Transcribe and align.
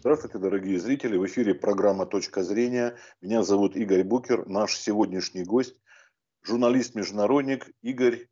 Здравствуйте, 0.00 0.38
дорогие 0.38 0.78
зрители. 0.78 1.16
В 1.16 1.26
эфире 1.26 1.56
программа 1.56 2.06
«Точка 2.06 2.44
зрения». 2.44 2.96
Меня 3.20 3.42
зовут 3.42 3.74
Игорь 3.74 4.04
Букер. 4.04 4.46
Наш 4.46 4.76
сегодняшний 4.76 5.42
гость– 5.42 5.74
журналист-международник 6.44 7.68
Игорь 7.82 8.28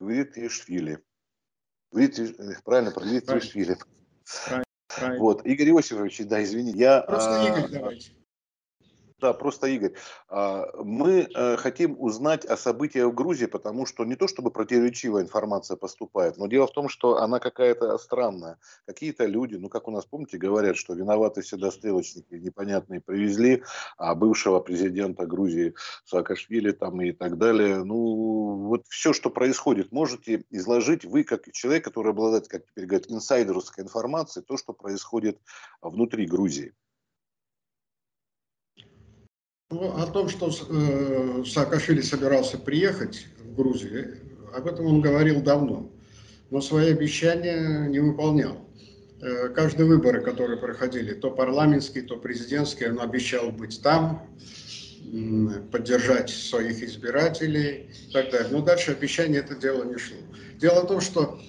Гвитишвили. 0.00 0.98
Гвитиш... 1.92 2.34
Правильно, 2.64 2.90
про 2.90 3.04
Гвитишвили. 3.04 3.76
Вот, 5.18 5.46
Игорь 5.46 5.68
Иосифович, 5.68 6.26
да, 6.26 6.42
извини. 6.42 6.72
Я, 6.72 7.02
Просто 7.02 7.42
а, 7.42 7.46
Игорь 7.46 7.70
давайте. 7.70 8.12
Да, 9.20 9.32
просто 9.32 9.68
Игорь. 9.68 9.92
А, 10.28 10.66
мы 10.82 11.28
э, 11.32 11.56
хотим 11.56 11.96
узнать 12.00 12.44
о 12.44 12.56
событиях 12.56 13.06
в 13.06 13.14
Грузии, 13.14 13.46
потому 13.46 13.86
что 13.86 14.04
не 14.04 14.16
то 14.16 14.26
чтобы 14.26 14.50
противоречивая 14.50 15.22
информация 15.22 15.76
поступает, 15.76 16.36
но 16.36 16.48
дело 16.48 16.66
в 16.66 16.72
том, 16.72 16.88
что 16.88 17.18
она 17.18 17.38
какая-то 17.38 17.96
странная. 17.98 18.58
Какие-то 18.86 19.26
люди, 19.26 19.54
ну 19.54 19.68
как 19.68 19.86
у 19.86 19.92
нас, 19.92 20.04
помните, 20.04 20.36
говорят, 20.36 20.76
что 20.76 20.94
виноваты 20.94 21.42
всегда 21.42 21.70
стрелочники 21.70 22.34
непонятные 22.34 23.00
привезли, 23.00 23.62
а 23.98 24.16
бывшего 24.16 24.58
президента 24.58 25.26
Грузии 25.26 25.74
Саакашвили 26.04 26.72
там 26.72 27.00
и 27.00 27.12
так 27.12 27.38
далее. 27.38 27.84
Ну 27.84 28.66
вот 28.66 28.84
все, 28.88 29.12
что 29.12 29.30
происходит, 29.30 29.92
можете 29.92 30.44
изложить 30.50 31.04
вы, 31.04 31.22
как 31.22 31.50
человек, 31.52 31.84
который 31.84 32.10
обладает, 32.10 32.48
как 32.48 32.66
теперь 32.66 32.86
говорят, 32.86 33.10
инсайдерской 33.10 33.84
информацией, 33.84 34.44
то, 34.44 34.56
что 34.56 34.72
происходит 34.72 35.38
внутри 35.80 36.26
Грузии. 36.26 36.74
Ну, 39.70 39.96
о 39.96 40.06
том, 40.06 40.28
что 40.28 40.50
э, 40.50 41.44
Саакашвили 41.46 42.02
собирался 42.02 42.58
приехать 42.58 43.26
в 43.42 43.54
Грузию, 43.56 44.18
об 44.54 44.66
этом 44.66 44.86
он 44.86 45.00
говорил 45.00 45.40
давно, 45.40 45.90
но 46.50 46.60
свои 46.60 46.92
обещания 46.92 47.88
не 47.88 47.98
выполнял. 47.98 48.68
Э, 49.22 49.48
каждые 49.48 49.86
выборы, 49.86 50.20
которые 50.20 50.58
проходили, 50.58 51.14
то 51.14 51.30
парламентские, 51.30 52.04
то 52.04 52.16
президентские, 52.16 52.92
он 52.92 53.00
обещал 53.00 53.50
быть 53.50 53.80
там, 53.82 54.28
поддержать 55.72 56.30
своих 56.30 56.82
избирателей 56.82 57.90
и 58.08 58.12
так 58.12 58.30
далее. 58.30 58.48
Но 58.50 58.62
дальше 58.62 58.92
обещание 58.92 59.40
это 59.40 59.54
дело 59.54 59.84
не 59.84 59.96
шло. 59.96 60.16
Дело 60.58 60.82
в 60.82 60.88
том, 60.88 61.00
что 61.00 61.40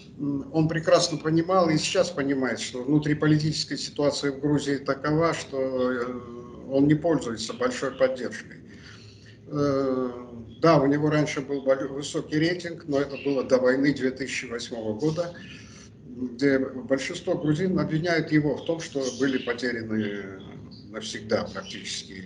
он 0.53 0.67
прекрасно 0.67 1.17
понимал 1.17 1.69
и 1.69 1.77
сейчас 1.77 2.09
понимает, 2.11 2.59
что 2.59 2.81
внутриполитическая 2.83 3.77
ситуация 3.77 4.31
в 4.31 4.39
Грузии 4.39 4.77
такова, 4.77 5.33
что 5.33 5.91
э, 5.91 6.05
он 6.69 6.87
не 6.87 6.95
пользуется 6.95 7.53
большой 7.53 7.91
поддержкой. 7.91 8.57
Э, 9.47 10.11
да, 10.61 10.81
у 10.81 10.87
него 10.87 11.09
раньше 11.09 11.41
был 11.41 11.61
высокий 11.61 12.37
рейтинг, 12.39 12.85
но 12.87 12.99
это 12.99 13.17
было 13.23 13.43
до 13.43 13.57
войны 13.57 13.93
2008 13.93 14.97
года, 14.99 15.35
где 16.07 16.59
большинство 16.59 17.35
грузин 17.35 17.77
обвиняют 17.77 18.31
его 18.31 18.55
в 18.55 18.65
том, 18.65 18.79
что 18.79 19.03
были 19.19 19.37
потеряны 19.37 20.39
навсегда 20.89 21.45
практически. 21.53 22.23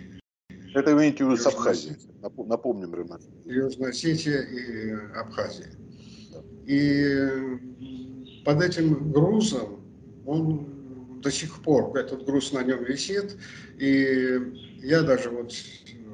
Это 0.75 0.93
имеете 0.93 1.25
в 1.25 1.31
виду 1.31 1.37
с 1.37 1.47
Абхазией, 1.47 1.95
напомним, 2.21 2.93
Роман. 2.93 3.19
Южная 3.45 3.89
Осетия 3.89 4.41
и 4.41 4.91
Абхазия. 5.15 5.71
И 6.67 7.27
под 8.45 8.61
этим 8.61 9.11
грузом 9.11 9.83
он 10.25 10.78
до 11.21 11.31
сих 11.31 11.61
пор 11.61 11.95
этот 11.97 12.25
груз 12.25 12.51
на 12.53 12.63
нем 12.63 12.83
висит. 12.83 13.37
И 13.77 14.39
я 14.81 15.01
даже 15.01 15.29
вот 15.29 15.53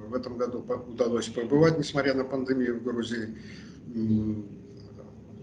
в 0.07 0.13
этом 0.13 0.37
году 0.37 0.65
удалось 0.87 1.27
побывать, 1.27 1.77
несмотря 1.77 2.13
на 2.13 2.23
пандемию 2.23 2.79
в 2.79 2.83
Грузии, 2.83 3.35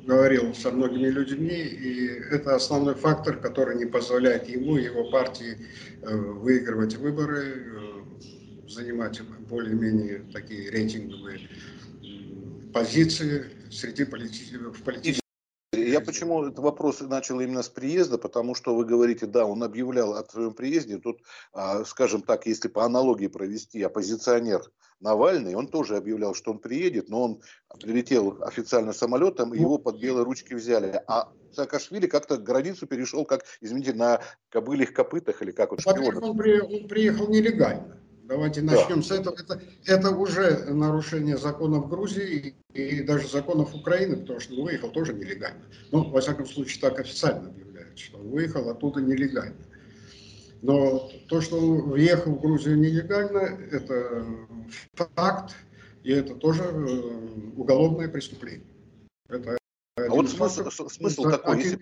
говорил 0.06 0.54
со 0.54 0.70
многими 0.70 1.08
людьми, 1.08 1.54
и 1.54 2.06
это 2.30 2.56
основной 2.56 2.94
фактор, 2.94 3.36
который 3.36 3.76
не 3.76 3.86
позволяет 3.86 4.48
ему 4.48 4.76
и 4.76 4.84
его 4.84 5.10
партии 5.10 5.58
э, 6.02 6.16
выигрывать 6.16 6.96
выборы, 6.96 7.44
э, 7.44 8.68
занимать 8.68 9.20
более-менее 9.48 10.24
такие 10.32 10.70
рейтинговые 10.70 11.48
позиции 12.72 13.44
среди 13.70 14.04
политиков, 14.04 14.76
в 14.76 14.82
политической 14.82 15.21
я 15.72 16.00
почему 16.00 16.44
этот 16.44 16.58
вопрос 16.58 17.00
начал 17.00 17.40
именно 17.40 17.62
с 17.62 17.68
приезда, 17.68 18.18
потому 18.18 18.54
что 18.54 18.74
вы 18.74 18.84
говорите, 18.84 19.26
да, 19.26 19.46
он 19.46 19.62
объявлял 19.62 20.14
о 20.14 20.24
своем 20.24 20.52
приезде, 20.52 20.98
тут, 20.98 21.22
а, 21.52 21.84
скажем 21.84 22.22
так, 22.22 22.46
если 22.46 22.68
по 22.68 22.84
аналогии 22.84 23.26
провести, 23.26 23.82
оппозиционер 23.82 24.62
Навальный, 25.00 25.54
он 25.54 25.66
тоже 25.66 25.96
объявлял, 25.96 26.34
что 26.34 26.52
он 26.52 26.58
приедет, 26.58 27.08
но 27.08 27.22
он 27.22 27.40
прилетел 27.80 28.38
официально 28.42 28.92
самолетом, 28.92 29.52
и 29.52 29.58
его 29.58 29.78
под 29.78 29.98
белые 29.98 30.24
ручки 30.24 30.54
взяли. 30.54 31.02
А 31.08 31.32
Саакашвили 31.52 32.06
как-то 32.06 32.36
границу 32.36 32.86
перешел, 32.86 33.24
как, 33.24 33.44
извините, 33.60 33.94
на 33.94 34.20
кобылях 34.50 34.92
копытах 34.92 35.42
или 35.42 35.50
как 35.50 35.72
вот 35.72 35.80
шпионов. 35.80 36.22
Он, 36.22 36.36
при, 36.36 36.60
он 36.60 36.86
приехал 36.86 37.28
нелегально. 37.28 38.01
Давайте 38.22 38.62
начнем 38.62 38.96
да. 38.96 39.02
с 39.02 39.10
этого. 39.10 39.34
Это, 39.34 39.60
это 39.84 40.10
уже 40.10 40.72
нарушение 40.72 41.36
законов 41.36 41.88
Грузии 41.88 42.54
и, 42.72 43.02
даже 43.02 43.28
законов 43.28 43.74
Украины, 43.74 44.16
потому 44.16 44.40
что 44.40 44.54
он 44.54 44.64
выехал 44.64 44.90
тоже 44.90 45.12
нелегально. 45.12 45.64
Ну, 45.90 46.08
во 46.08 46.20
всяком 46.20 46.46
случае, 46.46 46.80
так 46.80 47.00
официально 47.00 47.48
объявляют, 47.48 47.98
что 47.98 48.18
он 48.18 48.28
выехал 48.28 48.68
оттуда 48.70 49.00
нелегально. 49.00 49.56
Но 50.62 51.10
то, 51.28 51.40
что 51.40 51.58
он 51.58 51.90
въехал 51.90 52.32
в 52.32 52.40
Грузию 52.40 52.78
нелегально, 52.78 53.58
это 53.70 54.24
факт, 54.94 55.56
и 56.04 56.12
это 56.12 56.36
тоже 56.36 56.62
э, 56.62 57.52
уголовное 57.56 58.08
преступление. 58.08 58.66
Это 59.28 59.58
а 59.96 60.08
вот 60.08 60.30
смысл, 60.30 60.68
смысл 60.88 61.30
такой, 61.30 61.62
если 61.62 61.78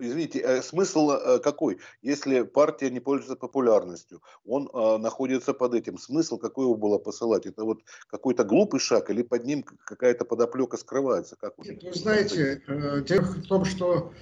Извините, 0.00 0.40
э, 0.40 0.60
смысл 0.62 1.10
э, 1.10 1.38
какой? 1.38 1.78
Если 2.02 2.42
партия 2.42 2.90
не 2.90 2.98
пользуется 2.98 3.36
популярностью, 3.36 4.22
он 4.44 4.68
э, 4.72 4.98
находится 4.98 5.54
под 5.54 5.74
этим. 5.74 5.98
Смысл 5.98 6.36
какой 6.36 6.64
его 6.64 6.74
было 6.74 6.98
посылать? 6.98 7.46
Это 7.46 7.64
вот 7.64 7.78
какой-то 8.08 8.42
глупый 8.42 8.80
шаг 8.80 9.10
или 9.10 9.22
под 9.22 9.44
ним 9.44 9.62
какая-то 9.62 10.24
подоплека 10.24 10.76
скрывается? 10.76 11.36
Как 11.40 11.56
Нет, 11.58 11.82
вы 11.84 11.94
знаете, 11.94 12.60
дело 13.06 13.22
в 13.22 13.46
том, 13.46 13.64
что 13.64 14.12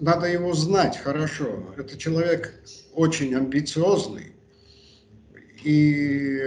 надо 0.00 0.26
его 0.26 0.52
знать 0.52 0.98
хорошо. 0.98 1.72
Это 1.76 1.96
человек 1.96 2.52
очень 2.92 3.34
амбициозный 3.36 4.34
и 5.62 6.40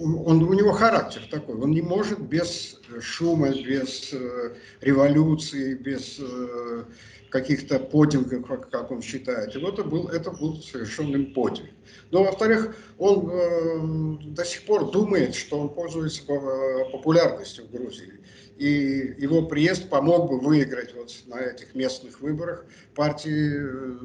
он, 0.00 0.42
у 0.42 0.52
него 0.52 0.72
характер 0.72 1.22
такой, 1.30 1.56
он 1.56 1.70
не 1.70 1.82
может 1.82 2.20
без 2.20 2.80
шума, 3.00 3.50
без 3.50 4.12
э, 4.12 4.54
революции, 4.80 5.74
без 5.74 6.18
э, 6.20 6.84
каких-то 7.30 7.78
подвигов, 7.78 8.46
как, 8.46 8.70
как 8.70 8.90
он 8.90 9.02
считает. 9.02 9.54
И 9.54 9.58
вот 9.58 9.78
это 9.78 9.88
был, 9.88 10.08
это 10.08 10.30
был 10.30 10.60
совершенным 10.62 11.32
подвиг. 11.32 11.70
Но, 12.10 12.24
во-вторых, 12.24 12.76
он 12.98 13.30
э, 13.30 14.34
до 14.34 14.44
сих 14.44 14.64
пор 14.64 14.90
думает, 14.90 15.34
что 15.34 15.60
он 15.60 15.68
пользуется 15.68 16.22
популярностью 16.24 17.66
в 17.66 17.70
Грузии. 17.70 18.14
И 18.56 19.14
его 19.18 19.46
приезд 19.46 19.88
помог 19.88 20.30
бы 20.30 20.40
выиграть 20.40 20.94
вот 20.94 21.14
на 21.26 21.40
этих 21.40 21.74
местных 21.74 22.20
выборах 22.20 22.64
партии 22.94 23.56
э, 23.56 23.98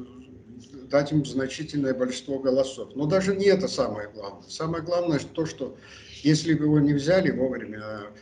дать 0.90 1.12
им 1.12 1.24
значительное 1.24 1.94
большинство 1.94 2.38
голосов. 2.38 2.90
Но 2.94 3.06
даже 3.06 3.34
не 3.36 3.46
это 3.46 3.68
самое 3.68 4.08
главное. 4.08 4.48
Самое 4.48 4.82
главное 4.82 5.18
то, 5.18 5.46
что 5.46 5.76
если 6.22 6.54
бы 6.54 6.64
его 6.64 6.78
не 6.80 6.92
взяли 6.92 7.30
вовремя, 7.30 7.80
а, 7.82 8.12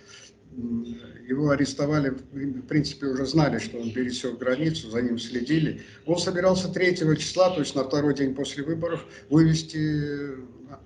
его 1.27 1.51
арестовали, 1.51 2.11
в 2.11 2.63
принципе, 2.67 3.07
уже 3.07 3.27
знали, 3.27 3.59
что 3.59 3.79
он 3.79 3.93
пересек 3.93 4.39
границу, 4.39 4.91
за 4.91 5.01
ним 5.01 5.19
следили. 5.19 5.83
Он 6.05 6.19
собирался 6.19 6.69
3 6.69 6.97
числа, 7.17 7.51
то 7.51 7.61
есть 7.61 7.75
на 7.75 7.85
второй 7.85 8.15
день 8.15 8.35
после 8.35 8.63
выборов, 8.63 9.05
вывести 9.31 10.37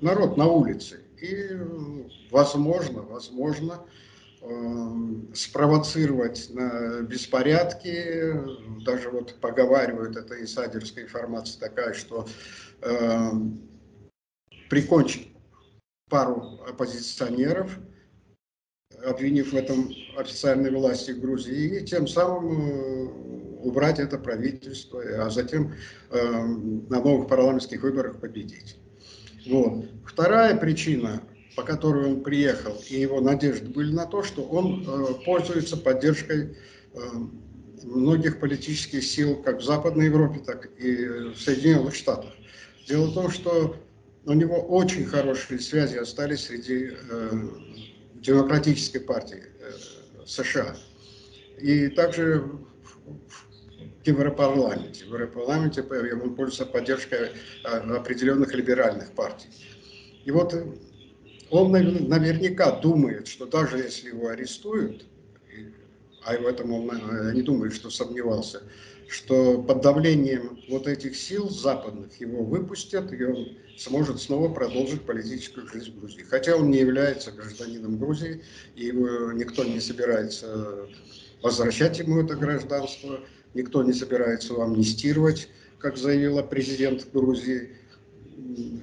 народ 0.01 0.37
на 0.37 0.47
улицы. 0.47 1.01
И, 1.21 1.51
возможно, 2.31 3.03
возможно, 3.03 3.81
спровоцировать 5.35 6.51
на 6.51 7.03
беспорядки, 7.03 8.35
даже 8.85 9.11
вот 9.11 9.35
поговаривают, 9.41 10.17
это 10.17 10.41
инсайдерская 10.41 11.05
информация 11.05 11.59
такая, 11.61 11.95
что 11.95 12.27
э, 12.83 13.31
прикончить 14.69 15.33
пару 16.09 16.61
оппозиционеров, 16.67 17.79
обвинив 19.05 19.53
в 19.53 19.57
этом 19.57 19.91
официальной 20.17 20.71
власти 20.71 21.11
Грузии, 21.11 21.81
и 21.81 21.85
тем 21.85 22.07
самым 22.07 22.61
э, 22.61 23.05
убрать 23.63 23.99
это 23.99 24.19
правительство, 24.19 25.03
а 25.25 25.31
затем 25.31 25.75
э, 26.11 26.45
на 26.89 27.01
новых 27.01 27.29
парламентских 27.29 27.83
выборах 27.83 28.21
победить. 28.21 28.79
Вот. 29.47 29.85
Вторая 30.05 30.57
причина 30.57 31.23
по 31.57 31.63
которой 31.63 32.07
он 32.07 32.23
приехал, 32.23 32.77
и 32.89 33.01
его 33.01 33.21
надежды 33.21 33.69
были 33.69 33.93
на 33.93 34.05
то, 34.05 34.23
что 34.23 34.43
он 34.43 34.85
э, 34.87 35.25
пользуется 35.25 35.79
поддержкой 35.79 36.55
э, 36.93 36.99
многих 37.83 38.39
политических 38.39 39.03
сил 39.03 39.43
как 39.43 39.61
в 39.61 39.65
Западной 39.65 40.07
Европе, 40.07 40.41
так 40.41 40.69
и 40.79 41.07
в 41.35 41.37
Соединенных 41.37 41.95
Штатах. 41.95 42.31
Дело 42.87 43.07
в 43.07 43.15
том, 43.15 43.31
что 43.31 43.75
у 44.27 44.33
него 44.35 44.57
очень 44.57 45.07
хорошие 45.07 45.59
связи 45.59 45.97
остались 45.97 46.45
среди 46.45 46.91
э, 46.93 47.31
демократической 48.17 48.99
партии 48.99 49.43
э, 49.61 49.73
США. 50.27 50.77
И 51.59 51.89
также 51.89 52.45
в 54.05 54.07
Европарламенте. 54.07 55.07
В 55.07 55.15
Европарламенте 55.15 55.81
он 55.83 56.35
пользуется 56.35 56.67
поддержкой 56.67 57.31
определенных 57.65 58.55
либеральных 58.55 59.13
партий. 59.13 59.49
И 60.27 60.31
вот 60.31 60.55
он 61.51 61.73
наверняка 61.73 62.73
думает, 62.81 63.29
что 63.29 63.47
даже 63.47 63.79
если 63.79 64.09
его 64.09 64.29
арестуют, 64.29 65.05
а 66.25 66.37
в 66.37 66.47
этом 66.47 66.73
он, 66.73 66.91
я 67.27 67.33
не 67.33 67.43
думаю, 67.43 67.71
что 67.71 67.89
сомневался, 67.89 68.63
что 69.09 69.63
под 69.63 69.81
давлением 69.83 70.59
вот 70.69 70.89
этих 70.89 71.17
сил 71.17 71.49
западных 71.49 72.21
его 72.21 72.43
выпустят, 72.43 73.13
и 73.13 73.25
он 73.25 73.57
сможет 73.79 74.21
снова 74.21 74.53
продолжить 74.53 75.03
политическую 75.03 75.69
жизнь 75.69 75.97
Грузии. 75.99 76.23
Хотя 76.29 76.57
он 76.57 76.71
не 76.71 76.79
является 76.79 77.31
гражданином 77.31 77.99
Грузии, 77.99 78.43
и 78.75 78.87
его 78.87 79.33
никто 79.33 79.63
не 79.63 79.81
собирается 79.81 80.89
возвращать 81.43 81.99
ему 81.99 82.23
это 82.23 82.35
гражданство, 82.35 83.21
никто 83.55 83.85
не 83.85 83.93
собирается 83.93 84.53
его 84.53 84.63
амнистировать, 84.65 85.49
как 85.79 85.97
заявила 85.97 86.43
президент 86.43 87.07
Грузии 87.13 87.71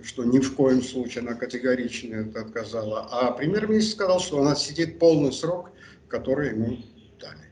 что 0.03 0.23
ни 0.23 0.39
в 0.39 0.55
коем 0.55 0.81
случае 0.81 1.21
она 1.21 1.33
категорично 1.35 2.15
это 2.15 2.41
отказала. 2.41 3.07
А 3.11 3.31
премьер-министр 3.31 3.91
сказал, 3.91 4.19
что 4.19 4.41
она 4.41 4.55
сидит 4.55 4.99
полный 4.99 5.31
срок, 5.31 5.71
который 6.07 6.49
ему 6.49 6.77
дали. 7.19 7.49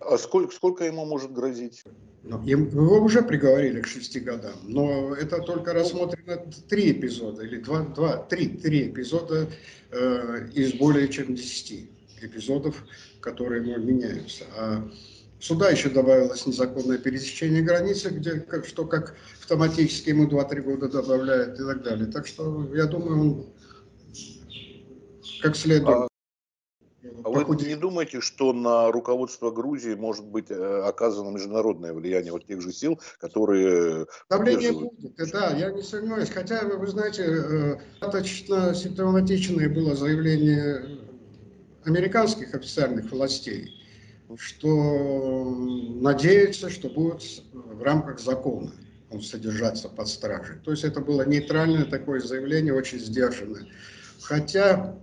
А 0.00 0.18
сколько, 0.18 0.54
сколько 0.54 0.84
ему 0.84 1.04
может 1.04 1.32
грозить? 1.32 1.82
Ну, 2.22 2.42
его 2.44 3.00
уже 3.04 3.22
приговорили 3.22 3.80
к 3.80 3.86
шести 3.86 4.18
годам, 4.18 4.56
но 4.64 5.14
это 5.14 5.38
только 5.38 5.72
рассмотрено 5.72 6.38
три 6.68 6.90
эпизода, 6.90 7.44
или 7.44 7.58
два, 7.58 7.82
два 7.82 8.16
три, 8.16 8.48
три 8.48 8.88
эпизода 8.88 9.48
э, 9.92 10.48
из 10.52 10.72
более 10.74 11.08
чем 11.08 11.36
десяти 11.36 11.88
эпизодов, 12.20 12.84
которые 13.20 13.62
ему 13.62 13.78
меняются. 13.78 14.44
А 14.56 14.90
Сюда 15.38 15.68
еще 15.70 15.90
добавилось 15.90 16.46
незаконное 16.46 16.98
пересечение 16.98 17.62
границы, 17.62 18.08
где, 18.08 18.40
как, 18.40 18.64
что 18.64 18.86
как 18.86 19.16
автоматически 19.40 20.10
ему 20.10 20.26
2-3 20.26 20.60
года 20.62 20.88
добавляют 20.88 21.60
и 21.60 21.64
так 21.64 21.82
далее. 21.82 22.06
Так 22.06 22.26
что 22.26 22.74
я 22.74 22.86
думаю, 22.86 23.20
он 23.20 23.46
как 25.42 25.56
следует... 25.56 25.88
А... 25.88 26.08
А 27.24 27.28
вы 27.28 27.56
не 27.56 27.76
думаете, 27.76 28.20
что 28.20 28.52
на 28.52 28.90
руководство 28.92 29.50
Грузии 29.50 29.94
может 29.94 30.24
быть 30.24 30.50
э, 30.50 30.82
оказано 30.84 31.30
международное 31.30 31.92
влияние 31.92 32.32
вот 32.32 32.46
тех 32.46 32.60
же 32.60 32.72
сил, 32.72 33.00
которые... 33.18 34.06
Давление 34.30 34.72
будет, 34.72 35.32
да, 35.32 35.50
я 35.56 35.70
не 35.72 35.82
сомневаюсь. 35.82 36.30
Хотя, 36.30 36.64
вы 36.64 36.86
знаете, 36.86 37.24
э, 37.24 37.76
достаточно 38.00 38.74
симптоматичное 38.74 39.68
было 39.68 39.96
заявление 39.96 41.00
американских 41.84 42.54
официальных 42.54 43.10
властей, 43.10 43.75
что 44.38 45.44
надеется, 46.00 46.70
что 46.70 46.88
будет 46.88 47.22
в 47.52 47.82
рамках 47.82 48.20
закона 48.20 48.72
он 49.10 49.22
содержаться 49.22 49.88
под 49.88 50.08
стражей. 50.08 50.56
То 50.64 50.72
есть 50.72 50.84
это 50.84 51.00
было 51.00 51.26
нейтральное 51.26 51.84
такое 51.84 52.20
заявление, 52.20 52.74
очень 52.74 52.98
сдержанное. 52.98 53.66
Хотя 54.20 54.98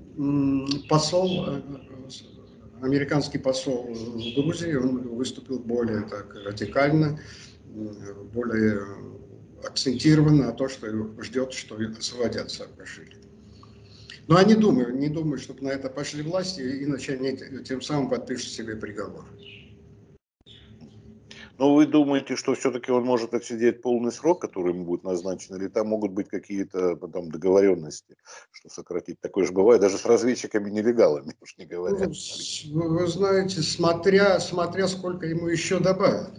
посол, 0.89 1.45
э, 1.47 1.61
американский 2.81 3.37
посол 3.37 3.93
в 3.93 4.35
Грузии, 4.35 4.75
он 4.75 5.07
выступил 5.15 5.59
более 5.59 6.01
так 6.01 6.35
радикально, 6.35 7.19
более 8.33 8.81
акцентированно 9.63 10.47
на 10.47 10.51
то, 10.51 10.67
что 10.67 10.87
ждет, 11.21 11.53
что 11.53 11.75
освободят 11.75 12.51
Саакашвили. 12.51 13.17
Но 14.27 14.39
я 14.39 14.45
не 14.45 14.55
думаю, 14.55 14.95
не 14.95 15.09
думаю, 15.09 15.37
чтобы 15.37 15.63
на 15.63 15.69
это 15.69 15.89
пошли 15.89 16.23
власти, 16.23 16.61
иначе 16.83 17.13
они 17.13 17.37
тем 17.63 17.81
самым 17.81 18.09
подпишут 18.09 18.51
себе 18.51 18.75
приговор. 18.75 19.25
Но 21.59 21.75
вы 21.75 21.85
думаете, 21.85 22.35
что 22.35 22.55
все-таки 22.55 22.91
он 22.91 23.03
может 23.03 23.33
отсидеть 23.33 23.81
полный 23.81 24.11
срок, 24.11 24.41
который 24.41 24.73
ему 24.73 24.85
будет 24.85 25.03
назначен, 25.03 25.55
или 25.55 25.67
там 25.67 25.87
могут 25.87 26.11
быть 26.11 26.27
какие-то 26.27 26.95
потом 26.95 27.29
договоренности, 27.29 28.15
что 28.51 28.69
сократить? 28.69 29.19
Такое 29.19 29.45
же 29.45 29.51
бывает 29.53 29.79
даже 29.79 29.97
с 29.97 30.05
разведчиками-нелегалами, 30.05 31.35
уж 31.39 31.55
не 31.57 31.65
говоря. 31.65 32.09
Ну, 32.65 32.89
вы 32.89 33.07
знаете, 33.07 33.61
смотря, 33.61 34.39
смотря 34.39 34.87
сколько 34.87 35.27
ему 35.27 35.47
еще 35.47 35.79
добавят. 35.79 36.31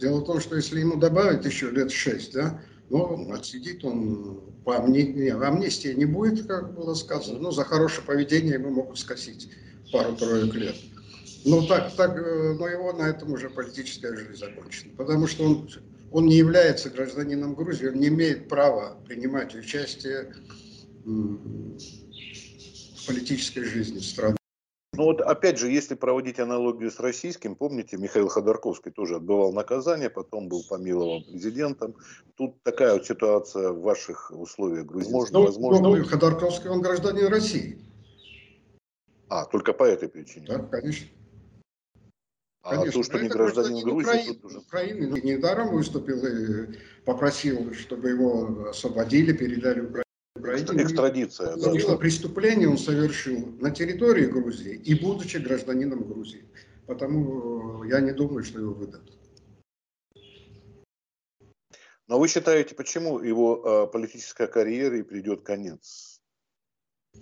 Дело 0.00 0.20
в 0.20 0.24
том, 0.24 0.40
что 0.40 0.56
если 0.56 0.80
ему 0.80 0.96
добавят 0.96 1.46
еще 1.46 1.70
лет 1.70 1.92
шесть, 1.92 2.32
да, 2.34 2.60
ну, 2.88 3.32
отсидит 3.32 3.84
он 3.84 4.40
по 4.64 4.76
амнистии, 4.76 5.28
амнистии 5.28 5.94
не 5.94 6.04
будет, 6.04 6.46
как 6.46 6.74
было 6.74 6.94
сказано, 6.94 7.38
но 7.38 7.50
за 7.50 7.64
хорошее 7.64 8.06
поведение 8.06 8.54
ему 8.54 8.70
могут 8.70 8.98
скосить 8.98 9.48
пару-тройку 9.92 10.56
лет. 10.56 10.76
Но 11.44 11.60
ну, 11.60 11.66
так, 11.66 11.94
так, 11.94 12.18
э, 12.18 12.54
но 12.58 12.66
его 12.66 12.92
на 12.92 13.08
этом 13.08 13.32
уже 13.32 13.50
политическая 13.50 14.16
жизнь 14.16 14.36
закончена, 14.36 14.92
потому 14.96 15.28
что 15.28 15.44
он, 15.44 15.68
он 16.10 16.26
не 16.26 16.36
является 16.36 16.90
гражданином 16.90 17.54
Грузии, 17.54 17.86
он 17.86 18.00
не 18.00 18.08
имеет 18.08 18.48
права 18.48 18.96
принимать 19.06 19.54
участие 19.54 20.34
в 21.04 23.06
политической 23.06 23.62
жизни 23.62 24.00
страны. 24.00 24.36
Ну 24.96 25.04
вот 25.04 25.20
опять 25.20 25.58
же, 25.58 25.70
если 25.70 25.94
проводить 25.94 26.40
аналогию 26.40 26.90
с 26.90 26.98
российским, 27.00 27.54
помните, 27.54 27.98
Михаил 27.98 28.28
Ходорковский 28.28 28.90
тоже 28.90 29.16
отбывал 29.16 29.52
наказание, 29.52 30.08
потом 30.08 30.48
был 30.48 30.64
помилован 30.66 31.22
президентом. 31.24 31.94
Тут 32.36 32.62
такая 32.62 32.94
вот 32.94 33.06
ситуация 33.06 33.70
в 33.70 33.82
ваших 33.82 34.30
условиях 34.34 34.86
грузинских. 34.86 35.32
Ну, 35.32 35.44
возможно... 35.44 35.88
Ну, 35.88 36.04
Ходорковский, 36.04 36.70
он 36.70 36.80
гражданин 36.80 37.26
России. 37.26 37.78
А, 39.28 39.44
только 39.44 39.72
по 39.72 39.84
этой 39.84 40.08
причине? 40.08 40.46
Да, 40.46 40.58
конечно. 40.60 41.08
А 42.62 42.76
Конечно, 42.76 42.92
то, 42.92 43.04
что 43.04 43.18
не 43.20 43.28
гражданин 43.28 43.84
Грузии, 43.84 44.08
Украины, 44.08 44.34
тут 44.34 44.44
уже... 44.44 44.58
Украины 44.58 45.06
ну, 45.08 45.16
недаром 45.18 45.70
выступил 45.70 46.26
и 46.26 46.78
попросил, 47.04 47.72
чтобы 47.74 48.08
его 48.08 48.68
освободили, 48.70 49.32
передали 49.32 49.80
Украине. 49.80 50.05
Украине. 50.38 50.82
Экстрадиция. 50.82 51.56
Да. 51.56 51.78
Что 51.78 51.96
преступление 51.96 52.68
он 52.68 52.78
совершил 52.78 53.46
на 53.60 53.70
территории 53.70 54.26
Грузии 54.26 54.74
и 54.74 54.94
будучи 54.94 55.38
гражданином 55.38 56.04
Грузии. 56.04 56.44
Потому 56.86 57.84
я 57.84 58.00
не 58.00 58.12
думаю, 58.12 58.44
что 58.44 58.60
его 58.60 58.74
выдадут. 58.74 59.16
Но 62.08 62.20
вы 62.20 62.28
считаете, 62.28 62.74
почему 62.74 63.18
его 63.18 63.62
э, 63.64 63.92
политическая 63.92 64.46
карьера 64.46 64.96
и 64.96 65.02
придет 65.02 65.42
конец? 65.42 66.20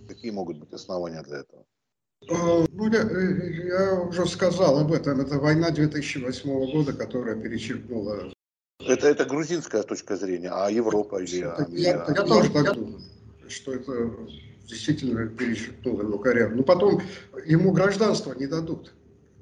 Какие 0.08 0.30
могут 0.30 0.58
быть 0.58 0.72
основания 0.72 1.22
для 1.22 1.38
этого? 1.38 1.64
А, 2.28 2.66
ну, 2.70 2.92
я, 2.92 3.02
я 3.02 4.00
уже 4.00 4.26
сказал 4.26 4.78
об 4.78 4.92
этом. 4.92 5.20
Это 5.20 5.38
война 5.38 5.70
2008 5.70 6.72
года, 6.72 6.92
которая 6.92 7.36
перечеркнула 7.36 8.30
это, 8.80 9.08
это 9.08 9.24
грузинская 9.24 9.82
точка 9.82 10.16
зрения, 10.16 10.50
а 10.50 10.70
Европа 10.70 11.22
или... 11.22 11.36
Я, 11.36 11.66
я, 11.70 12.04
я 12.08 12.22
тоже 12.22 12.50
так 12.50 12.74
думаю, 12.74 13.00
что 13.48 13.74
это 13.74 14.10
действительно 14.66 15.26
перечеркнуло 15.26 16.02
его 16.02 16.18
карьеру. 16.18 16.56
Но 16.56 16.62
потом 16.62 17.02
ему 17.44 17.72
гражданство 17.72 18.32
не 18.34 18.46
дадут 18.46 18.92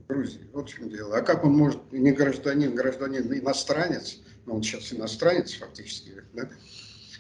в 0.05 0.07
Грузии. 0.09 0.49
Вот 0.53 0.69
в 0.69 0.75
чем 0.75 0.91
дело. 0.91 1.17
А 1.17 1.23
как 1.23 1.45
он 1.45 1.53
может, 1.53 1.81
не 1.93 2.13
гражданин, 2.13 2.75
гражданин, 2.75 3.33
иностранец, 3.33 4.21
но 4.47 4.57
он 4.57 4.63
сейчас 4.63 4.93
иностранец 4.93 5.55
фактически, 5.55 6.25
да, 6.33 6.49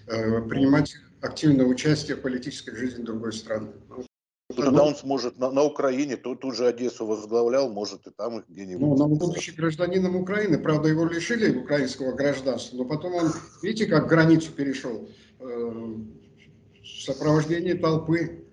э, 0.09 0.42
принимать 0.42 0.97
активное 1.21 1.66
участие 1.66 2.16
в 2.16 2.21
политической 2.21 2.75
жизни 2.75 3.04
другой 3.04 3.33
страны. 3.33 3.71
Ну, 3.88 3.99
ну, 3.99 4.07
тогда 4.52 4.85
он 4.85 4.94
сможет 4.97 5.38
на, 5.38 5.50
на 5.50 5.62
Украине, 5.62 6.16
тут, 6.16 6.40
тут 6.40 6.56
же 6.56 6.66
Одессу 6.66 7.06
возглавлял, 7.06 7.68
может 7.71 8.06
и 8.06 8.11
там 8.11 8.44
где-нибудь. 8.49 8.99
Ну, 8.99 9.04
он 9.04 9.14
будучи 9.14 9.50
гражданином 9.50 10.16
Украины, 10.16 10.59
правда, 10.59 10.88
его 10.88 11.04
лишили 11.04 11.56
украинского 11.56 12.12
гражданства, 12.12 12.76
но 12.76 12.85
потом 12.85 13.14
он, 13.14 13.32
видите, 13.62 13.87
как 13.87 14.09
границу 14.09 14.52
перешел, 14.52 15.09
э, 15.40 15.44
в 15.44 16.87
сопровождении 17.04 17.75
толпы, 17.75 18.44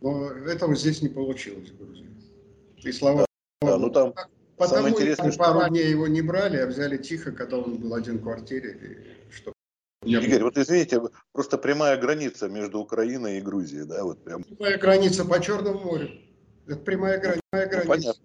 но 0.00 0.28
этого 0.30 0.74
здесь 0.74 1.02
не 1.02 1.08
получилось 1.08 1.70
в 1.70 1.78
Грузии. 1.78 2.08
И 2.84 2.92
слова 2.92 3.24
да, 3.60 3.78
ну 3.78 3.90
там 3.90 4.12
Потому 4.56 4.88
интересное, 4.90 5.32
пару 5.32 5.60
что... 5.60 5.68
дней 5.70 5.90
его 5.90 6.06
не 6.06 6.22
брали, 6.22 6.58
а 6.58 6.66
взяли 6.66 6.96
тихо, 6.96 7.32
когда 7.32 7.58
он 7.58 7.78
был 7.78 7.94
один 7.94 8.18
в 8.18 8.22
квартире, 8.22 8.78
что 10.02 10.18
Игорь, 10.20 10.42
вот 10.42 10.58
извините, 10.58 11.00
просто 11.32 11.58
прямая 11.58 11.96
граница 11.96 12.48
между 12.48 12.80
Украиной 12.80 13.38
и 13.38 13.40
Грузией, 13.40 13.84
да, 13.84 14.04
вот 14.04 14.22
прям. 14.24 14.44
Прямая 14.44 14.78
граница 14.78 15.24
по 15.24 15.40
Черному 15.40 15.80
морю. 15.80 16.10
Это 16.66 16.76
прямая, 16.76 17.18
граница. 17.20 17.42
Ну, 17.52 17.86
понятно. 17.86 18.22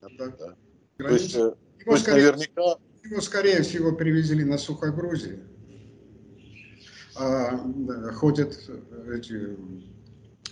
Да. 0.00 0.26
Да. 0.26 0.56
То 0.98 1.08
есть, 1.08 1.34
э, 1.34 1.38
его, 1.38 1.56
то 1.84 1.90
есть 1.92 2.02
скорее, 2.02 2.32
наверняка... 2.32 2.62
Его, 3.04 3.20
скорее 3.20 3.62
всего, 3.62 3.92
привезли 3.92 4.44
на 4.44 4.58
Сухогрузе. 4.58 5.40
А 7.16 7.56
ходят 8.12 8.56
эти 9.12 9.56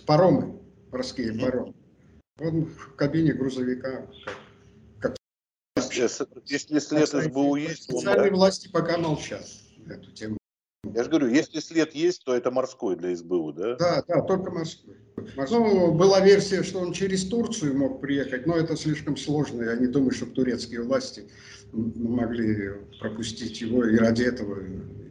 паромы, 0.05 0.59
морские 0.91 1.33
mm-hmm. 1.33 1.41
паромы. 1.41 1.73
Он 2.39 2.65
в 2.65 2.95
кабине 2.95 3.33
грузовика, 3.33 4.07
как, 4.99 5.15
как 5.75 5.93
если, 5.93 6.27
если 6.45 6.79
след 6.79 7.09
СБУ 7.09 7.55
есть... 7.55 7.89
Официальные 7.89 8.31
он, 8.31 8.37
власти 8.37 8.69
пока 8.71 8.97
молчат 8.97 9.45
эту 9.87 10.11
тему. 10.11 10.36
Я 10.97 11.03
же 11.03 11.11
говорю, 11.11 11.27
если 11.27 11.59
след 11.59 11.93
есть, 11.93 12.23
то 12.25 12.35
это 12.35 12.49
морской 12.49 12.95
для 12.95 13.15
СБУ, 13.15 13.53
да? 13.53 13.75
Да, 13.75 14.03
да, 14.07 14.21
только 14.23 14.49
морской. 14.49 14.95
Ну, 15.51 15.93
была 15.93 16.21
версия, 16.21 16.63
что 16.63 16.79
он 16.79 16.91
через 16.91 17.27
Турцию 17.27 17.77
мог 17.77 18.01
приехать, 18.01 18.47
но 18.47 18.57
это 18.57 18.75
слишком 18.75 19.15
сложно. 19.15 19.61
Я 19.61 19.75
не 19.75 19.85
думаю, 19.85 20.09
что 20.09 20.25
турецкие 20.25 20.81
власти 20.81 21.29
могли 21.71 22.71
пропустить 22.99 23.61
его 23.61 23.85
и 23.85 23.95
ради 23.95 24.23
этого 24.23 24.57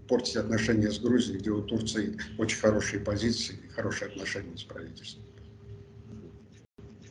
портить 0.09 0.35
отношения 0.35 0.91
с 0.91 0.99
Грузией, 0.99 1.39
где 1.39 1.51
у 1.51 1.63
Турции 1.63 2.19
очень 2.37 2.59
хорошие 2.59 2.99
позиции 2.99 3.57
и 3.65 3.69
хорошие 3.69 4.09
отношения 4.09 4.57
с 4.57 4.65
правительством. 4.65 5.25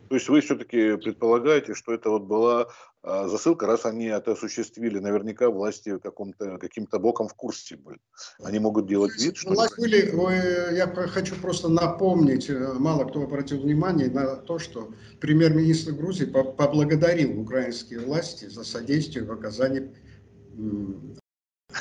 То 0.09 0.15
есть 0.15 0.27
вы 0.27 0.41
все-таки 0.41 0.97
предполагаете, 0.97 1.75
что 1.75 1.93
это 1.93 2.09
вот 2.09 2.23
была 2.23 2.67
засылка, 3.05 3.67
раз 3.67 3.85
они 3.85 4.05
это 4.05 4.31
осуществили, 4.31 4.99
наверняка 4.99 5.49
власти 5.49 5.97
каким-то 5.99 6.57
каким 6.57 6.87
боком 6.91 7.27
в 7.27 7.35
курсе 7.35 7.75
были. 7.75 7.99
Они 8.43 8.59
могут 8.59 8.87
делать 8.87 9.15
вид, 9.21 9.37
что... 9.37 9.53
Власти 9.53 9.79
были, 9.79 10.75
я 10.75 10.87
хочу 10.87 11.35
просто 11.35 11.67
напомнить, 11.69 12.49
э, 12.49 12.73
мало 12.73 13.05
кто 13.05 13.21
обратил 13.21 13.61
внимание 13.61 14.09
на 14.09 14.35
то, 14.35 14.57
что 14.57 14.93
премьер-министр 15.19 15.91
Грузии 15.91 16.25
поблагодарил 16.25 17.39
украинские 17.39 17.99
власти 17.99 18.45
за 18.45 18.63
содействие 18.63 19.25
в 19.25 19.31
оказании 19.31 19.91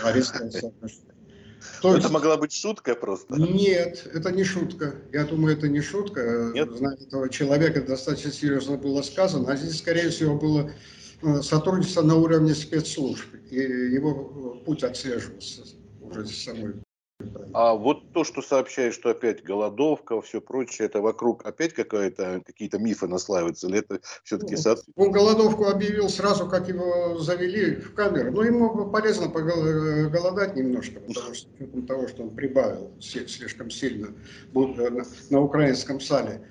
ареста 0.03 0.51
то 1.81 1.95
есть... 1.95 2.05
Это 2.05 2.13
могла 2.13 2.37
быть 2.37 2.53
шутка 2.53 2.95
просто? 2.95 3.37
Нет, 3.37 4.07
это 4.13 4.31
не 4.31 4.45
шутка. 4.45 4.95
Я 5.13 5.25
думаю, 5.25 5.57
это 5.57 5.69
не 5.69 5.81
шутка. 5.81 6.51
Нет? 6.55 6.71
Знать 6.77 7.01
этого 7.03 7.29
человека 7.29 7.81
достаточно 7.83 8.33
серьезно 8.33 8.77
было 8.77 9.03
сказано. 9.03 9.51
А 9.51 9.57
здесь, 9.57 9.79
скорее 9.79 10.11
всего, 10.11 10.37
было 10.37 10.73
сотрудничество 11.43 12.03
на 12.03 12.17
уровне 12.17 12.55
спецслужб. 12.55 13.27
И 13.51 13.57
его 13.57 14.61
путь 14.65 14.83
отслеживался 14.83 15.63
уже 16.01 16.27
самой 16.27 16.75
а 17.53 17.75
вот 17.75 18.13
то, 18.13 18.25
что 18.25 18.43
сообщает, 18.43 18.95
что 18.95 19.11
опять 19.11 19.45
голодовка, 19.45 20.21
все 20.21 20.41
прочее, 20.41 20.87
это 20.87 21.01
вокруг 21.01 21.47
опять 21.47 21.73
какая-то, 21.73 22.43
какие-то 22.45 22.79
мифы 22.79 23.07
наслаиваются, 23.07 23.69
или 23.69 23.79
это 23.79 24.01
все-таки 24.25 24.57
ну, 24.65 24.77
Он 24.97 25.13
голодовку 25.13 25.67
объявил 25.67 26.09
сразу, 26.09 26.49
как 26.49 26.69
его 26.69 27.19
завели 27.21 27.77
в 27.77 27.95
камеру. 27.95 28.33
Но 28.33 28.43
ему 28.43 28.91
полезно 28.91 29.29
поголодать 29.29 30.57
немножко, 30.57 31.01
потому 31.01 31.35
что 31.35 31.49
учетом 31.55 31.87
того, 31.87 32.09
что 32.09 32.23
он 32.25 32.35
прибавил 32.35 32.93
слишком 33.01 33.71
сильно 33.71 34.09
на 35.31 35.41
украинском 35.41 36.01
сале. 36.01 36.49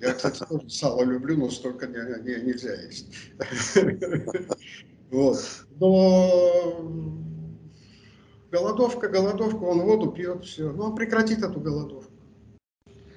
Я, 0.00 0.14
кстати, 0.14 0.44
тоже 0.48 0.68
сало 0.70 1.02
люблю, 1.02 1.36
но 1.36 1.50
столько 1.50 1.86
не, 1.86 1.98
не, 2.22 2.42
нельзя 2.42 2.74
есть. 2.82 3.06
Вот. 5.10 5.40
Но 5.80 7.10
Голодовка, 8.50 9.08
голодовка, 9.08 9.62
он 9.62 9.80
воду 9.82 10.10
пьет, 10.10 10.44
все. 10.44 10.72
Но 10.72 10.86
он 10.86 10.96
прекратит 10.96 11.42
эту 11.42 11.60
голодовку. 11.60 12.12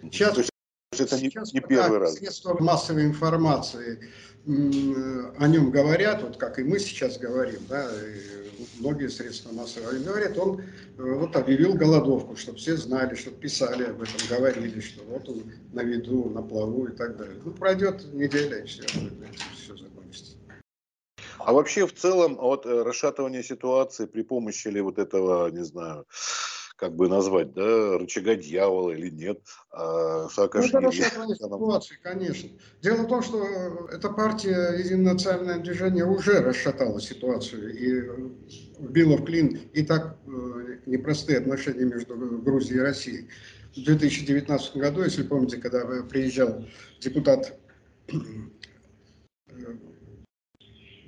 Сейчас, 0.04 0.52
это 1.00 1.16
не, 1.16 1.30
сейчас 1.30 1.54
не 1.54 1.60
первый 1.62 2.00
раз. 2.00 2.16
Средства 2.16 2.58
массовой 2.62 3.06
информации 3.06 4.00
о 4.46 5.48
нем 5.48 5.72
говорят, 5.72 6.22
вот 6.22 6.38
как 6.38 6.60
и 6.60 6.64
мы 6.64 6.78
сейчас 6.80 7.18
говорим, 7.18 7.62
да, 7.70 7.90
многие 8.80 9.10
средства 9.10 9.52
массовой 9.52 10.00
говорят, 10.00 10.38
он 10.38 10.60
э, 10.60 10.64
вот 10.98 11.36
объявил 11.36 11.74
голодовку, 11.74 12.36
чтобы 12.36 12.58
все 12.58 12.76
знали, 12.76 13.16
чтобы 13.16 13.38
писали 13.38 13.86
об 13.86 14.02
этом, 14.02 14.16
говорили, 14.30 14.80
что 14.82 15.04
вот 15.06 15.30
он 15.30 15.44
на 15.72 15.82
виду, 15.82 16.30
на 16.30 16.42
плаву 16.42 16.88
и 16.88 16.92
так 16.92 17.18
далее. 17.18 17.36
Ну, 17.44 17.52
пройдет 17.52 18.14
неделя, 18.14 18.60
и 18.60 18.66
все, 18.66 18.84
все 18.84 19.78
закончится. 19.78 20.38
А 21.40 21.54
вообще 21.54 21.88
в 21.88 21.94
целом 21.94 22.36
вот 22.36 22.66
э, 22.66 22.84
расшатывание 22.84 23.44
ситуации 23.44 24.06
при 24.06 24.24
помощи 24.24 24.68
ли 24.68 24.82
вот 24.82 24.98
этого, 24.98 25.50
не 25.50 25.64
знаю, 25.64 26.06
как 26.84 26.98
бы 26.98 27.08
назвать, 27.08 27.54
да, 27.54 27.98
рычага 27.98 28.36
дьявола 28.36 28.92
или 28.92 29.10
нет, 29.10 29.40
а. 29.72 30.28
Ну, 30.36 30.44
это 30.44 30.82
расшатывание 30.82 31.38
ситуации, 31.38 31.98
конечно. 32.04 32.50
Дело 32.82 33.04
в 33.04 33.08
том, 33.08 33.24
что 33.24 33.42
эта 33.90 34.10
партия 34.10 34.78
Единое 34.78 35.60
движение 35.60 36.06
уже 36.06 36.42
расшатала 36.42 37.00
ситуацию 37.00 37.74
и 37.74 38.02
вбила 38.80 39.16
в 39.16 39.24
клин 39.24 39.62
и 39.72 39.84
так 39.84 40.18
э, 40.28 40.80
непростые 40.86 41.38
отношения 41.38 41.86
между 41.86 42.18
Грузией 42.18 42.80
и 42.80 42.82
Россией. 42.82 43.30
В 43.78 43.86
2019 43.86 44.76
году, 44.76 45.04
если 45.04 45.24
помните, 45.24 45.60
когда 45.60 45.86
приезжал 46.04 46.66
депутат 47.00 47.58
э, 48.10 48.14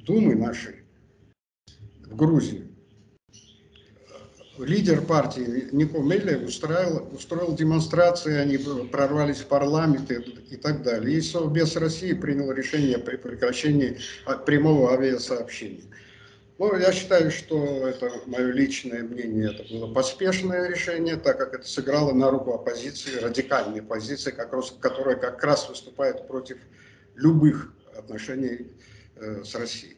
Думы 0.05 0.35
нашей 0.35 0.85
в 2.05 2.15
Грузии, 2.15 2.74
лидер 4.57 5.01
партии 5.01 5.69
Нико 5.71 5.99
Меллер 5.99 6.43
устроил, 6.43 7.07
устроил 7.13 7.55
демонстрации, 7.55 8.35
они 8.35 8.57
прорвались 8.57 9.39
в 9.39 9.47
парламент 9.47 10.11
и, 10.11 10.15
и 10.15 10.55
так 10.57 10.83
далее. 10.83 11.17
И 11.17 11.21
Совбез 11.21 11.75
России 11.75 12.13
принял 12.13 12.51
решение 12.51 12.97
при 12.97 13.17
прекращении 13.17 13.99
прямого 14.45 14.93
авиасообщения. 14.93 15.83
Ну, 16.57 16.73
я 16.77 16.93
считаю, 16.93 17.31
что 17.31 17.85
это 17.85 18.09
мое 18.27 18.51
личное 18.53 19.03
мнение, 19.03 19.53
это 19.53 19.73
было 19.73 19.93
поспешное 19.93 20.69
решение, 20.69 21.17
так 21.17 21.37
как 21.37 21.53
это 21.53 21.67
сыграло 21.67 22.13
на 22.13 22.31
руку 22.31 22.53
оппозиции, 22.53 23.19
радикальной 23.19 23.81
позиции, 23.81 24.31
как 24.31 24.53
раз, 24.53 24.73
которая 24.79 25.17
как 25.17 25.43
раз 25.43 25.67
выступает 25.67 26.27
против 26.29 26.57
любых 27.15 27.73
отношений 27.97 28.67
э, 29.17 29.43
с 29.43 29.53
Россией. 29.53 29.94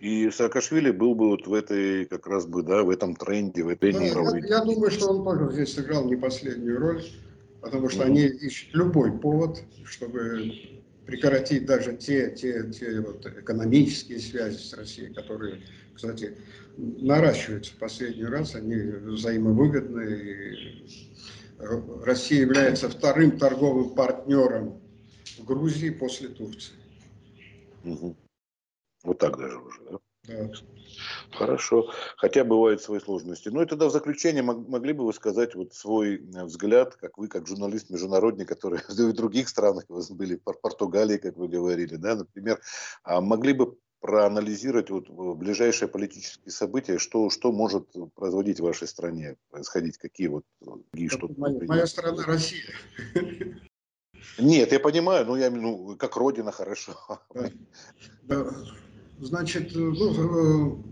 И 0.00 0.30
Саакашвили 0.30 0.90
был 0.90 1.14
бы 1.14 1.28
вот 1.28 1.46
в 1.46 1.54
этой, 1.54 2.04
как 2.04 2.26
раз 2.26 2.46
бы, 2.46 2.62
да, 2.62 2.82
в 2.82 2.90
этом 2.90 3.16
тренде, 3.16 3.62
в 3.64 3.68
этой 3.68 3.92
да, 3.92 4.00
мировой. 4.00 4.40
Я, 4.42 4.58
я 4.58 4.64
думаю, 4.64 4.90
что 4.90 5.08
он 5.08 5.24
тоже 5.24 5.54
здесь 5.54 5.74
сыграл 5.74 6.04
не 6.04 6.16
последнюю 6.16 6.78
роль, 6.78 7.02
потому 7.62 7.88
что 7.88 8.02
mm-hmm. 8.02 8.06
они 8.06 8.22
ищут 8.26 8.74
любой 8.74 9.18
повод, 9.18 9.62
чтобы 9.84 10.52
прекратить 11.06 11.66
даже 11.66 11.96
те, 11.96 12.30
те, 12.30 12.70
те 12.70 13.00
вот 13.00 13.24
экономические 13.24 14.18
связи 14.18 14.58
с 14.58 14.74
Россией, 14.74 15.14
которые, 15.14 15.62
кстати, 15.94 16.36
наращиваются 16.76 17.72
в 17.72 17.76
последний 17.76 18.24
раз, 18.24 18.54
они 18.54 18.76
взаимовыгодны. 18.76 20.02
И 20.02 20.86
Россия 22.04 22.42
является 22.42 22.88
вторым 22.88 23.38
торговым 23.38 23.94
партнером 23.94 24.80
в 25.38 25.44
Грузии 25.44 25.90
после 25.90 26.28
Турции. 26.28 26.74
Угу. 27.84 28.16
Вот 29.04 29.18
так 29.18 29.38
даже 29.38 29.58
уже, 29.58 29.80
да? 29.90 29.98
Да. 30.26 30.50
Хорошо. 31.32 31.90
Хотя 32.16 32.44
бывают 32.44 32.80
свои 32.80 32.98
сложности. 32.98 33.50
Ну 33.50 33.60
и 33.62 33.66
тогда 33.66 33.88
в 33.88 33.92
заключение 33.92 34.42
могли 34.42 34.92
бы 34.94 35.04
вы 35.04 35.12
сказать 35.12 35.54
вот 35.54 35.74
свой 35.74 36.16
э, 36.16 36.44
взгляд, 36.44 36.96
как 36.96 37.18
вы, 37.18 37.28
как 37.28 37.46
журналист, 37.46 37.90
международник, 37.90 38.48
который 38.48 38.78
в 38.88 39.12
других 39.12 39.48
странах, 39.48 39.84
вы 39.88 40.02
были 40.10 40.36
в 40.36 40.60
Португалии, 40.60 41.18
как 41.18 41.36
вы 41.36 41.48
говорили, 41.48 41.96
да, 41.96 42.14
например, 42.14 42.60
а 43.02 43.20
могли 43.20 43.52
бы 43.52 43.76
проанализировать 44.00 44.90
вот 44.90 45.08
ближайшие 45.08 45.88
политические 45.88 46.52
события, 46.52 46.98
что, 46.98 47.30
что 47.30 47.52
может 47.52 47.88
производить 48.14 48.60
в 48.60 48.64
вашей 48.64 48.86
стране, 48.86 49.36
происходить, 49.50 49.98
какие 49.98 50.28
вот... 50.28 50.44
Какие, 50.92 51.08
что 51.08 51.30
моя, 51.36 51.58
моя 51.66 51.86
страна 51.86 52.22
Россия. 52.24 52.74
Нет, 54.38 54.72
я 54.72 54.80
понимаю, 54.80 55.26
но 55.26 55.36
я 55.36 55.50
ну, 55.50 55.96
как 55.96 56.16
родина 56.16 56.52
хорошо. 56.52 56.92
Да. 58.22 58.46
Значит, 59.24 59.70
ну, 59.74 60.84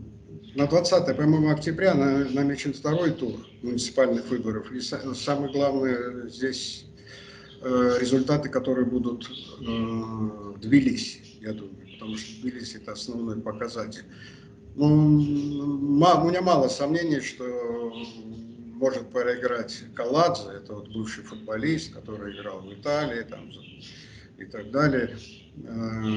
на 0.54 0.66
20, 0.66 1.16
по-моему, 1.16 1.50
октября 1.50 1.92
намечен 1.92 2.72
второй 2.72 3.10
тур 3.10 3.34
муниципальных 3.60 4.26
выборов. 4.30 4.72
И 4.72 4.80
самое 4.80 5.52
главное 5.52 6.28
здесь 6.30 6.86
э, 7.60 7.98
результаты, 8.00 8.48
которые 8.48 8.86
будут 8.86 9.28
э, 9.28 9.64
в 9.64 10.58
Тбилиси, 10.60 11.20
я 11.42 11.52
думаю, 11.52 11.76
потому 11.92 12.16
что 12.16 12.40
Тбилиси– 12.40 12.76
это 12.78 12.92
основной 12.92 13.38
показатель. 13.38 14.04
Ну, 14.76 14.86
у 14.86 16.28
меня 16.28 16.40
мало 16.40 16.68
сомнений, 16.68 17.20
что 17.20 17.92
может 18.82 19.10
проиграть 19.10 19.84
Каладзе, 19.94 20.52
это 20.56 20.72
вот 20.72 20.88
бывший 20.88 21.22
футболист, 21.22 21.92
который 21.92 22.34
играл 22.34 22.62
в 22.62 22.72
Италии 22.72 23.24
там, 23.24 23.52
и 24.42 24.46
так 24.46 24.70
далее. 24.70 25.16
Э, 25.54 26.16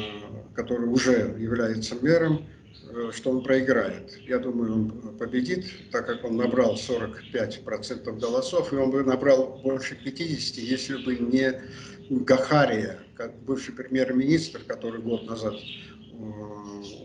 который 0.55 0.87
уже 0.87 1.35
является 1.37 1.95
мэром, 1.95 2.45
э, 2.89 3.11
что 3.13 3.31
он 3.31 3.43
проиграет. 3.43 4.17
Я 4.25 4.39
думаю, 4.39 4.73
он 4.73 5.17
победит, 5.17 5.65
так 5.91 6.05
как 6.05 6.23
он 6.23 6.37
набрал 6.37 6.77
45% 6.77 8.17
голосов, 8.17 8.71
и 8.71 8.77
он 8.77 8.91
бы 8.91 9.03
набрал 9.03 9.59
больше 9.61 9.97
50, 10.01 10.57
если 10.59 11.03
бы 11.03 11.17
не 11.17 11.61
Гахария, 12.09 12.99
как 13.17 13.35
бывший 13.43 13.73
премьер-министр, 13.73 14.61
который 14.65 15.01
год 15.01 15.25
назад 15.25 15.55
э, 15.55 16.15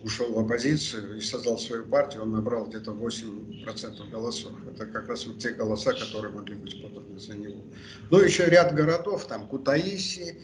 ушел 0.05 0.33
в 0.33 0.39
оппозицию 0.39 1.17
и 1.17 1.21
создал 1.21 1.59
свою 1.59 1.85
партию, 1.87 2.23
он 2.23 2.31
набрал 2.31 2.67
где-то 2.67 2.93
8% 2.93 4.09
голосов. 4.09 4.53
Это 4.73 4.87
как 4.87 5.09
раз 5.09 5.27
вот 5.27 5.41
те 5.41 5.50
голоса, 5.50 5.95
которые 5.95 6.33
могли 6.33 6.55
быть 6.55 6.81
поданы 6.81 7.19
за 7.19 7.37
него. 7.37 7.65
Ну, 8.09 8.21
еще 8.21 8.47
ряд 8.47 8.73
городов, 8.73 9.27
там 9.27 9.49
Кутаиси, 9.49 10.37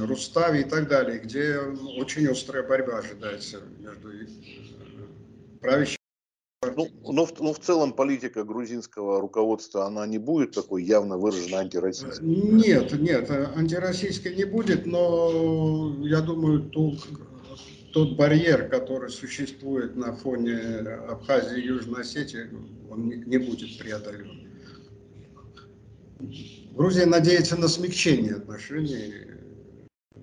Руставе 0.00 0.60
и 0.60 0.64
так 0.64 0.88
далее, 0.88 1.18
где 1.18 1.58
очень 1.58 2.26
острая 2.28 2.62
борьба 2.62 2.98
ожидается 2.98 3.60
между 3.78 4.12
э, 4.12 4.26
правящими 5.60 5.96
ну, 6.74 6.88
но, 7.12 7.26
в, 7.26 7.38
но 7.40 7.52
в 7.52 7.60
целом 7.60 7.92
политика 7.92 8.42
грузинского 8.42 9.20
руководства, 9.20 9.86
она 9.86 10.06
не 10.06 10.18
будет 10.18 10.52
такой 10.52 10.82
явно 10.84 11.16
выраженной 11.16 11.60
антироссийской? 11.60 12.26
Нет, 12.26 12.92
нет, 12.98 13.30
антироссийской 13.30 14.34
не 14.34 14.44
будет, 14.44 14.86
но 14.86 15.96
я 16.02 16.20
думаю, 16.20 16.62
то, 16.70 16.94
тот 17.92 18.16
барьер, 18.16 18.68
который 18.68 19.10
существует 19.10 19.96
на 19.96 20.14
фоне 20.14 20.58
Абхазии 21.08 21.62
и 21.62 21.66
Южной 21.66 22.02
Осетии, 22.02 22.48
он 22.90 23.08
не, 23.08 23.16
не 23.16 23.38
будет 23.38 23.78
преодолен. 23.78 24.48
Грузия 26.72 27.06
надеется 27.06 27.56
на 27.56 27.68
смягчение 27.68 28.34
отношений, 28.34 29.36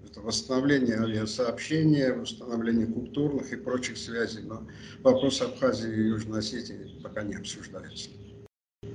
это 0.06 0.22
восстановление 0.22 0.98
авиасообщения, 0.98 2.14
восстановление 2.14 2.88
культурных 2.88 3.52
и 3.52 3.56
прочих 3.56 3.98
связей, 3.98 4.42
но 4.44 4.68
вопрос 5.02 5.42
Абхазии 5.42 5.90
и 5.90 6.08
Южной 6.08 6.40
Осетии 6.40 7.00
пока 7.02 7.24
не 7.24 7.36
обсуждается. 7.36 8.10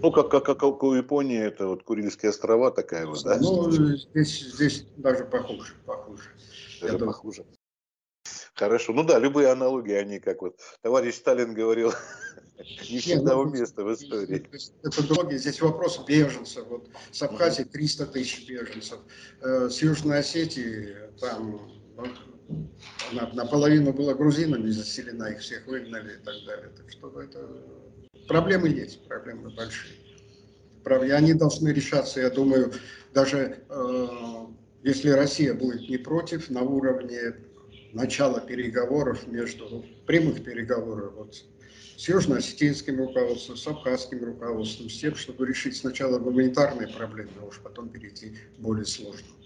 Ну, 0.00 0.12
как, 0.12 0.30
как, 0.30 0.44
как 0.44 0.82
у 0.82 0.94
Японии, 0.94 1.38
это 1.38 1.66
вот 1.66 1.82
Курильские 1.82 2.30
острова 2.30 2.70
такая 2.70 3.06
вот, 3.06 3.22
да? 3.24 3.38
Ну, 3.38 3.70
здесь, 3.70 4.40
здесь 4.40 4.86
даже 4.96 5.24
похуже, 5.24 5.74
похуже. 5.84 6.24
Даже 6.80 6.98
Я 6.98 7.04
похуже. 7.04 7.42
Думаю. 7.42 7.58
Хорошо. 8.54 8.92
Ну 8.92 9.04
да, 9.04 9.18
любые 9.18 9.50
аналогии, 9.50 9.94
они 9.94 10.18
как 10.18 10.42
вот 10.42 10.58
товарищ 10.82 11.14
Сталин 11.14 11.54
говорил, 11.54 11.92
не 12.90 12.98
всегда 12.98 13.34
ну, 13.34 13.42
уместно 13.42 13.84
в 13.84 13.94
истории. 13.94 14.46
Это 14.82 15.06
другие. 15.06 15.38
Здесь 15.38 15.60
вопрос 15.60 16.00
беженцев. 16.06 16.66
Вот 16.68 16.88
с 17.10 17.22
Абхазии 17.22 17.62
300 17.62 18.06
тысяч 18.06 18.48
беженцев. 18.48 18.98
Э, 19.40 19.68
с 19.70 19.82
Южной 19.82 20.18
Осетии 20.18 20.96
там 21.20 21.60
ну, 21.96 22.06
наполовину 23.32 23.92
было 23.92 24.14
грузинами 24.14 24.70
заселена, 24.70 25.30
их 25.30 25.40
всех 25.40 25.66
выгнали 25.66 26.14
и 26.14 26.24
так 26.24 26.34
далее. 26.46 26.70
Так 26.76 26.90
что 26.90 27.20
это 27.20 27.48
проблемы 28.26 28.68
есть, 28.68 29.06
проблемы 29.06 29.50
большие. 29.50 29.94
И 31.04 31.10
они 31.10 31.34
должны 31.34 31.68
решаться, 31.68 32.20
я 32.20 32.30
думаю, 32.30 32.72
даже 33.12 33.62
э, 33.68 34.06
если 34.82 35.10
Россия 35.10 35.52
будет 35.52 35.88
не 35.90 35.98
против, 35.98 36.48
на 36.48 36.62
уровне 36.62 37.34
начала 37.92 38.40
переговоров 38.40 39.26
между, 39.26 39.84
прямых 40.06 40.44
переговоров 40.44 41.12
вот, 41.14 41.44
с 41.96 42.08
южно-осетинским 42.08 42.98
руководством, 42.98 43.56
с 43.56 43.66
абхазским 43.66 44.24
руководством, 44.24 44.88
с 44.88 44.98
тем, 44.98 45.14
чтобы 45.14 45.46
решить 45.46 45.76
сначала 45.76 46.18
гуманитарные 46.18 46.88
проблемы, 46.88 47.30
а 47.40 47.46
уж 47.46 47.60
потом 47.60 47.88
перейти 47.88 48.30
к 48.56 48.58
более 48.58 48.86
сложным. 48.86 49.38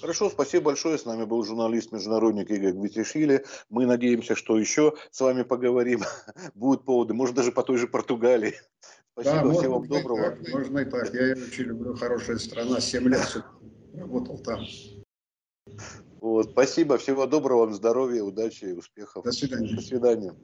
Хорошо, 0.00 0.30
спасибо 0.30 0.66
большое. 0.66 0.96
С 0.96 1.04
нами 1.04 1.24
был 1.24 1.44
журналист-международник 1.44 2.50
Игорь 2.50 2.72
Гвитишвили. 2.72 3.44
Мы 3.68 3.84
надеемся, 3.84 4.34
что 4.34 4.58
еще 4.58 4.94
с 5.10 5.20
вами 5.20 5.42
поговорим. 5.42 6.02
Будут 6.54 6.84
поводы, 6.84 7.12
может, 7.12 7.34
даже 7.34 7.52
по 7.52 7.62
той 7.62 7.76
же 7.76 7.86
Португалии. 7.86 8.54
Спасибо, 9.12 9.52
да, 9.52 9.58
всего 9.58 9.78
вам 9.78 9.88
доброго. 9.88 10.30
Так, 10.30 10.48
можно 10.48 10.78
и 10.78 10.84
так. 10.86 11.14
Я 11.14 11.32
очень 11.32 11.64
люблю 11.64 11.94
хорошая 11.94 12.38
страна. 12.38 12.80
Семь 12.80 13.08
лет 13.08 13.44
работал 13.94 14.38
там. 14.38 14.64
Вот, 16.20 16.50
спасибо, 16.50 16.98
всего 16.98 17.26
доброго 17.26 17.60
вам, 17.60 17.74
здоровья, 17.74 18.22
удачи, 18.22 18.66
успехов. 18.66 19.24
До 19.24 19.32
свидания. 19.32 19.74
До 19.74 19.82
свидания. 19.82 20.34